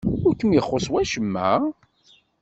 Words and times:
Ur 0.27 0.33
kem-ixuṣṣ 0.39 0.87
wacemma? 0.93 1.51